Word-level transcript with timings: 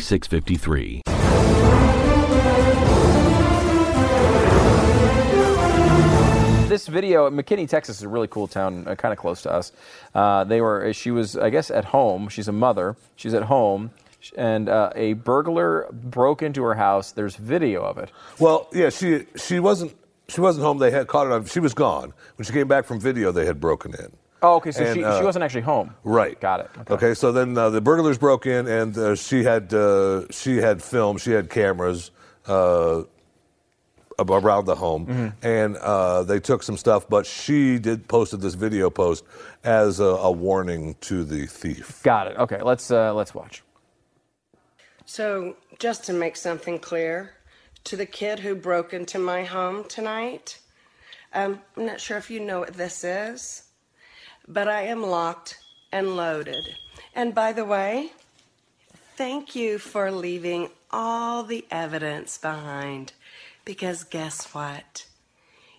4653. 0.00 1.02
This 6.68 6.88
video, 6.88 7.30
McKinney, 7.30 7.68
Texas, 7.68 7.98
is 7.98 8.02
a 8.02 8.08
really 8.08 8.26
cool 8.26 8.48
town, 8.48 8.88
uh, 8.88 8.96
kind 8.96 9.12
of 9.12 9.18
close 9.18 9.42
to 9.42 9.52
us. 9.52 9.70
Uh, 10.12 10.42
they 10.42 10.60
were, 10.60 10.92
she 10.92 11.12
was, 11.12 11.36
I 11.36 11.50
guess, 11.50 11.70
at 11.70 11.84
home. 11.84 12.28
She's 12.28 12.48
a 12.48 12.52
mother. 12.52 12.96
She's 13.14 13.34
at 13.34 13.44
home, 13.44 13.92
and 14.36 14.68
uh, 14.68 14.90
a 14.96 15.12
burglar 15.12 15.88
broke 15.92 16.42
into 16.42 16.64
her 16.64 16.74
house. 16.74 17.12
There's 17.12 17.36
video 17.36 17.84
of 17.84 17.98
it. 17.98 18.10
Well, 18.40 18.68
yeah, 18.72 18.90
she 18.90 19.26
she 19.36 19.60
wasn't 19.60 19.94
she 20.26 20.40
wasn't 20.40 20.64
home. 20.64 20.78
They 20.78 20.90
had 20.90 21.06
caught 21.06 21.28
her. 21.28 21.46
She 21.46 21.60
was 21.60 21.74
gone 21.74 22.12
when 22.36 22.44
she 22.44 22.52
came 22.52 22.66
back 22.66 22.86
from 22.86 22.98
video. 22.98 23.30
They 23.30 23.46
had 23.46 23.60
broken 23.60 23.94
in. 23.94 24.10
Oh, 24.46 24.56
okay. 24.56 24.72
So 24.72 24.84
And, 24.84 24.94
she, 24.94 25.02
uh, 25.04 25.18
she 25.18 25.24
wasn't 25.24 25.42
actually 25.44 25.62
home. 25.62 25.94
Right. 26.04 26.38
Got 26.40 26.60
it. 26.60 26.70
Okay. 26.80 26.94
Okay, 26.94 27.14
so 27.14 27.32
then 27.32 27.56
uh, 27.56 27.70
the 27.70 27.80
burglars 27.80 28.18
broke 28.18 28.44
in, 28.46 28.66
and 28.66 28.96
uh, 28.98 29.14
she 29.14 29.42
had 29.42 29.72
uh, 29.72 30.30
she 30.30 30.56
had 30.66 30.82
film, 30.82 31.16
she 31.18 31.30
had 31.32 31.48
cameras 31.48 32.10
uh, 32.46 33.02
around 34.18 34.66
the 34.66 34.74
home, 34.76 35.06
Mm-hmm. 35.06 35.46
and 35.46 35.76
uh, 35.78 36.22
they 36.24 36.40
took 36.40 36.62
some 36.62 36.76
stuff. 36.76 37.08
But 37.08 37.24
she 37.26 37.78
did 37.78 38.06
posted 38.06 38.40
this 38.42 38.54
video 38.54 38.90
post 38.90 39.24
as 39.64 39.98
a, 40.00 40.04
a 40.04 40.30
warning 40.30 40.94
to 41.08 41.24
the 41.24 41.46
thief. 41.46 42.02
Got 42.02 42.28
it. 42.28 42.36
Okay. 42.38 42.60
Let's 42.62 42.90
uh, 42.90 43.14
let's 43.14 43.34
watch. 43.34 43.62
So, 45.06 45.56
just 45.78 46.04
to 46.04 46.12
make 46.12 46.36
something 46.36 46.78
clear, 46.78 47.34
to 47.84 47.96
the 47.96 48.06
kid 48.06 48.38
who 48.40 48.54
broke 48.54 48.94
into 48.94 49.18
my 49.18 49.44
home 49.44 49.84
tonight, 49.88 50.58
um, 51.34 51.60
I'm 51.76 51.86
not 51.86 52.00
sure 52.00 52.16
if 52.16 52.30
you 52.30 52.40
know 52.40 52.60
what 52.60 52.74
this 52.74 53.04
is, 53.04 53.64
but 54.46 54.68
I 54.68 54.82
am 54.82 55.02
locked 55.02 55.58
and 55.92 56.16
loaded. 56.16 56.76
And 57.14 57.34
by 57.34 57.52
the 57.52 57.64
way, 57.64 58.12
thank 59.16 59.54
you 59.54 59.78
for 59.78 60.10
leaving 60.10 60.70
all 60.90 61.42
the 61.42 61.64
evidence 61.70 62.38
behind, 62.38 63.12
because 63.64 64.04
guess 64.04 64.54
what? 64.54 65.06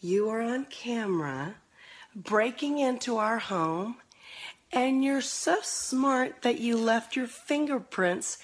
You 0.00 0.28
are 0.28 0.42
on 0.42 0.66
camera 0.66 1.56
breaking 2.14 2.78
into 2.78 3.18
our 3.18 3.38
home 3.38 3.96
and 4.72 5.04
you're 5.04 5.20
so 5.20 5.56
smart 5.62 6.42
that 6.42 6.58
you 6.58 6.76
left 6.76 7.16
your 7.16 7.26
fingerprints 7.26 8.38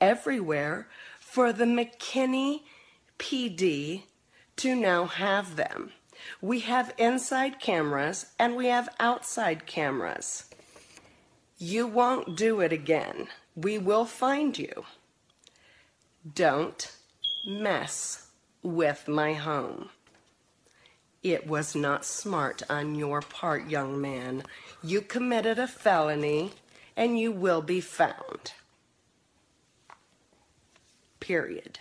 everywhere 0.00 0.88
for 1.18 1.52
the 1.52 1.64
McKinney 1.64 2.62
PD 3.18 4.02
to 4.56 4.74
now 4.74 5.04
have 5.04 5.56
them. 5.56 5.92
We 6.40 6.60
have 6.60 6.94
inside 6.98 7.60
cameras 7.60 8.26
and 8.38 8.56
we 8.56 8.66
have 8.66 8.88
outside 8.98 9.66
cameras. 9.66 10.44
You 11.58 11.86
won't 11.86 12.36
do 12.36 12.60
it 12.60 12.72
again. 12.72 13.28
We 13.56 13.78
will 13.78 14.04
find 14.04 14.56
you. 14.56 14.84
Don't 16.34 16.92
mess 17.46 18.28
with 18.62 19.08
my 19.08 19.34
home. 19.34 19.88
It 21.22 21.46
was 21.46 21.74
not 21.74 22.04
smart 22.04 22.62
on 22.70 22.94
your 22.94 23.20
part, 23.20 23.68
young 23.68 24.00
man. 24.00 24.44
You 24.82 25.00
committed 25.00 25.58
a 25.58 25.66
felony 25.66 26.52
and 26.96 27.18
you 27.18 27.32
will 27.32 27.62
be 27.62 27.80
found. 27.80 28.52
Period. 31.18 31.80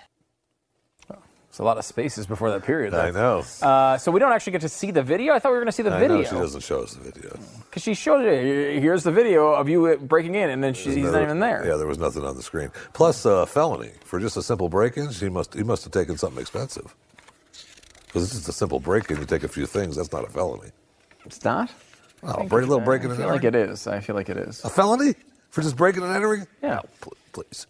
It's 1.57 1.59
a 1.59 1.63
lot 1.63 1.79
of 1.79 1.85
spaces 1.85 2.28
before 2.28 2.51
that 2.51 2.63
period. 2.63 2.94
I 2.94 3.09
know. 3.09 3.44
Uh, 3.63 3.97
so 3.97 4.12
we 4.12 4.19
don't 4.19 4.31
actually 4.31 4.51
get 4.51 4.62
to 4.62 4.69
see 4.69 4.91
the 4.91 5.01
video. 5.01 5.34
I 5.34 5.40
thought 5.40 5.50
we 5.50 5.53
were 5.53 5.62
going 5.62 5.66
to 5.66 5.72
see 5.72 5.81
the 5.81 5.91
I 5.91 5.97
video. 5.97 6.18
know 6.18 6.23
she 6.23 6.35
doesn't 6.35 6.62
show 6.62 6.84
us 6.84 6.94
the 6.94 7.00
video. 7.03 7.35
Because 7.62 7.81
she 7.81 7.95
showed 7.95 8.23
it. 8.28 8.79
Here's 8.79 9.01
the 9.01 9.12
video 9.12 9.53
of 9.53 9.68
you 9.68 9.97
breaking 9.97 10.35
in, 10.35 10.51
and 10.51 10.63
then 10.63 10.75
she, 10.75 10.94
he's 10.94 11.12
not 11.12 11.23
even 11.23 11.40
there. 11.40 11.66
Yeah, 11.68 11.78
there 11.78 11.88
was 11.88 11.97
nothing 11.97 12.23
on 12.23 12.35
the 12.35 12.44
screen. 12.44 12.69
Plus, 12.94 13.25
uh, 13.25 13.47
felony 13.47 13.90
for 14.03 14.19
just 14.19 14.38
a 14.38 14.44
simple 14.44 14.69
break-in. 14.69 15.09
She 15.09 15.29
must 15.29 15.56
he 15.56 15.63
must 15.63 15.84
have 15.84 15.91
taken 15.91 16.16
something 16.16 16.40
expensive. 16.40 16.94
Because 18.06 18.25
it's 18.25 18.34
just 18.34 18.50
a 18.50 18.53
simple 18.53 18.79
break-in. 18.79 19.18
You 19.18 19.25
take 19.25 19.44
a 19.44 19.47
few 19.47 19.66
things. 19.66 19.95
That's 19.95 20.12
not 20.12 20.25
a 20.25 20.29
felony. 20.29 20.69
It's 21.25 21.44
not. 21.44 21.72
Oh, 22.22 22.44
break, 22.44 22.66
a 22.66 22.68
little 22.68 22.85
breaking 22.85 23.12
I 23.13 23.16
feel 23.16 23.31
entering. 23.31 23.34
like 23.34 23.44
it 23.45 23.56
is. 23.56 23.88
I 23.88 24.00
feel 24.00 24.16
like 24.16 24.29
it 24.29 24.38
is. 24.38 24.63
A 24.63 24.69
felony 24.69 25.16
for 25.50 25.63
just 25.63 25.75
breaking 25.75 26.03
and 26.03 26.16
entering? 26.16 26.45
Yeah. 26.62 26.81
Pl- 27.01 27.18
please. 27.34 27.66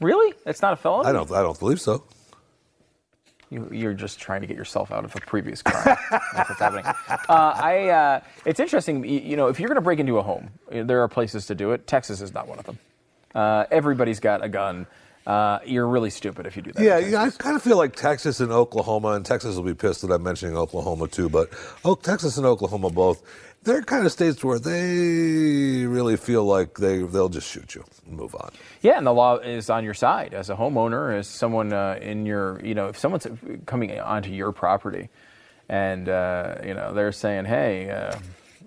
Really? 0.00 0.32
It's 0.46 0.62
not 0.62 0.72
a 0.72 0.76
felony. 0.76 1.10
I 1.10 1.12
don't. 1.12 1.30
I 1.30 1.42
don't 1.42 1.58
believe 1.58 1.78
so. 1.78 2.04
You, 3.52 3.68
you're 3.70 3.92
just 3.92 4.18
trying 4.18 4.40
to 4.40 4.46
get 4.46 4.56
yourself 4.56 4.90
out 4.90 5.04
of 5.04 5.14
a 5.14 5.20
previous 5.20 5.60
crime. 5.60 5.84
That's 6.10 6.48
what's 6.48 6.58
happening. 6.60 6.86
Uh, 6.86 7.24
I. 7.28 7.88
Uh, 7.88 8.20
it's 8.46 8.60
interesting. 8.60 9.04
You, 9.04 9.20
you 9.20 9.36
know, 9.36 9.48
if 9.48 9.60
you're 9.60 9.68
going 9.68 9.76
to 9.76 9.82
break 9.82 9.98
into 9.98 10.18
a 10.18 10.22
home, 10.22 10.50
there 10.70 11.02
are 11.02 11.08
places 11.08 11.46
to 11.46 11.54
do 11.54 11.72
it. 11.72 11.86
Texas 11.86 12.22
is 12.22 12.32
not 12.32 12.48
one 12.48 12.58
of 12.58 12.64
them. 12.64 12.78
Uh, 13.34 13.66
everybody's 13.70 14.20
got 14.20 14.42
a 14.42 14.48
gun. 14.48 14.86
Uh, 15.26 15.60
you're 15.64 15.86
really 15.86 16.10
stupid 16.10 16.46
if 16.46 16.56
you 16.56 16.62
do 16.62 16.72
that. 16.72 16.82
Yeah, 16.82 16.98
yeah, 16.98 17.22
I 17.22 17.30
kind 17.30 17.54
of 17.54 17.62
feel 17.62 17.76
like 17.76 17.94
Texas 17.94 18.40
and 18.40 18.50
Oklahoma, 18.50 19.10
and 19.12 19.24
Texas 19.24 19.54
will 19.54 19.62
be 19.62 19.74
pissed 19.74 20.02
that 20.02 20.10
I'm 20.10 20.22
mentioning 20.22 20.56
Oklahoma 20.56 21.06
too, 21.06 21.28
but 21.28 21.48
oh, 21.84 21.94
Texas 21.94 22.36
and 22.36 22.46
Oklahoma 22.46 22.90
both, 22.90 23.22
they're 23.62 23.82
kind 23.82 24.04
of 24.04 24.10
states 24.10 24.42
where 24.42 24.58
they 24.58 25.86
really 25.86 26.16
feel 26.16 26.44
like 26.44 26.78
they 26.78 27.02
they'll 27.02 27.28
just 27.28 27.48
shoot 27.48 27.76
you 27.76 27.84
and 28.06 28.16
move 28.16 28.34
on. 28.34 28.50
Yeah, 28.80 28.98
and 28.98 29.06
the 29.06 29.12
law 29.12 29.36
is 29.36 29.70
on 29.70 29.84
your 29.84 29.94
side 29.94 30.34
as 30.34 30.50
a 30.50 30.56
homeowner, 30.56 31.16
as 31.16 31.28
someone 31.28 31.72
uh, 31.72 32.00
in 32.02 32.26
your, 32.26 32.60
you 32.64 32.74
know, 32.74 32.88
if 32.88 32.98
someone's 32.98 33.28
coming 33.66 33.96
onto 34.00 34.30
your 34.30 34.50
property, 34.50 35.08
and 35.68 36.08
uh, 36.08 36.56
you 36.64 36.74
know 36.74 36.92
they're 36.92 37.12
saying, 37.12 37.44
hey. 37.44 38.12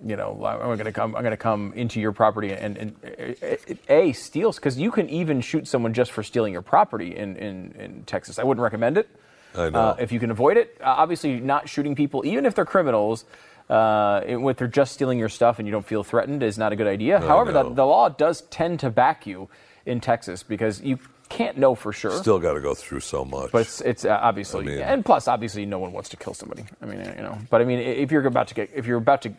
You 0.03 0.15
know, 0.15 0.43
I'm 0.45 0.59
going 0.59 0.79
to 0.85 0.91
come. 0.91 1.15
I'm 1.15 1.21
going 1.21 1.31
to 1.31 1.37
come 1.37 1.73
into 1.75 1.99
your 1.99 2.11
property 2.11 2.51
and, 2.51 2.77
and 2.77 2.95
uh, 3.41 3.73
a 3.89 4.13
steals 4.13 4.55
because 4.57 4.77
you 4.79 4.91
can 4.91 5.09
even 5.09 5.41
shoot 5.41 5.67
someone 5.67 5.93
just 5.93 6.11
for 6.11 6.23
stealing 6.23 6.53
your 6.53 6.61
property 6.61 7.15
in, 7.15 7.35
in, 7.37 7.71
in 7.79 8.03
Texas. 8.05 8.39
I 8.39 8.43
wouldn't 8.43 8.63
recommend 8.63 8.97
it. 8.97 9.07
I 9.55 9.69
know. 9.69 9.79
Uh, 9.79 9.95
if 9.99 10.11
you 10.11 10.19
can 10.19 10.31
avoid 10.31 10.57
it, 10.57 10.77
uh, 10.81 10.85
obviously 10.97 11.39
not 11.39 11.69
shooting 11.69 11.95
people, 11.95 12.25
even 12.25 12.45
if 12.45 12.55
they're 12.55 12.65
criminals, 12.65 13.25
uh, 13.69 14.21
if 14.25 14.57
they're 14.57 14.67
just 14.67 14.93
stealing 14.93 15.17
your 15.17 15.29
stuff 15.29 15.59
and 15.59 15.67
you 15.67 15.71
don't 15.71 15.85
feel 15.85 16.03
threatened, 16.03 16.43
is 16.43 16.57
not 16.57 16.73
a 16.73 16.75
good 16.75 16.87
idea. 16.87 17.19
However, 17.19 17.51
the, 17.51 17.63
the 17.69 17.85
law 17.85 18.09
does 18.09 18.41
tend 18.41 18.81
to 18.81 18.89
back 18.89 19.25
you 19.25 19.49
in 19.85 20.01
Texas 20.01 20.43
because 20.43 20.81
you 20.81 20.99
can't 21.29 21.57
know 21.57 21.73
for 21.73 21.91
sure. 21.93 22.11
Still 22.11 22.37
got 22.37 22.53
to 22.53 22.59
go 22.61 22.75
through 22.75 22.99
so 22.99 23.25
much. 23.25 23.51
but 23.51 23.61
it's, 23.61 23.81
it's 23.81 24.05
uh, 24.05 24.19
obviously, 24.21 24.61
I 24.61 24.67
mean- 24.67 24.79
and 24.81 25.05
plus, 25.05 25.27
obviously, 25.27 25.65
no 25.65 25.79
one 25.79 25.91
wants 25.93 26.09
to 26.09 26.17
kill 26.17 26.33
somebody. 26.33 26.65
I 26.81 26.85
mean, 26.85 26.99
you 26.99 27.23
know. 27.23 27.37
But 27.49 27.61
I 27.61 27.65
mean, 27.65 27.79
if 27.79 28.11
you're 28.11 28.25
about 28.27 28.49
to 28.49 28.53
get, 28.55 28.69
if 28.75 28.85
you're 28.85 28.97
about 28.97 29.21
to, 29.23 29.33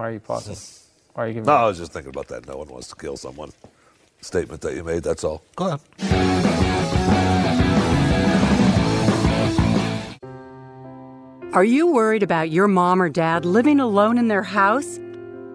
why 0.00 0.08
are 0.08 0.12
you 0.12 0.20
pausing? 0.20 0.56
Why 1.14 1.24
are 1.24 1.26
you 1.26 1.34
giving? 1.34 1.46
no, 1.46 1.52
I 1.52 1.66
was 1.66 1.76
just 1.76 1.92
thinking 1.92 2.08
about 2.08 2.28
that. 2.28 2.46
No 2.46 2.56
one 2.56 2.68
wants 2.68 2.88
to 2.88 2.96
kill 2.96 3.16
someone. 3.16 3.50
Statement 4.22 4.62
that 4.62 4.74
you 4.74 4.84
made. 4.84 5.02
That's 5.02 5.24
all. 5.24 5.42
Go 5.56 5.66
ahead. 5.66 5.80
Are 11.52 11.64
you 11.64 11.92
worried 11.92 12.22
about 12.22 12.50
your 12.50 12.68
mom 12.68 13.02
or 13.02 13.10
dad 13.10 13.44
living 13.44 13.80
alone 13.80 14.16
in 14.16 14.28
their 14.28 14.44
house? 14.44 14.98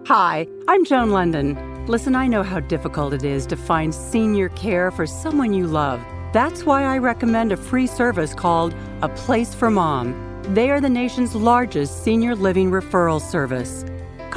Hi, 0.06 0.46
I'm 0.68 0.84
Joan 0.84 1.10
London. 1.10 1.86
Listen, 1.86 2.14
I 2.14 2.26
know 2.28 2.42
how 2.44 2.60
difficult 2.60 3.14
it 3.14 3.24
is 3.24 3.46
to 3.46 3.56
find 3.56 3.92
senior 3.92 4.50
care 4.50 4.90
for 4.90 5.06
someone 5.06 5.54
you 5.54 5.66
love. 5.66 6.00
That's 6.32 6.64
why 6.64 6.84
I 6.84 6.98
recommend 6.98 7.50
a 7.50 7.56
free 7.56 7.86
service 7.88 8.34
called 8.34 8.76
A 9.02 9.08
Place 9.08 9.54
for 9.54 9.70
Mom. 9.70 10.14
They 10.54 10.70
are 10.70 10.80
the 10.80 10.90
nation's 10.90 11.34
largest 11.34 12.04
senior 12.04 12.36
living 12.36 12.70
referral 12.70 13.20
service. 13.20 13.84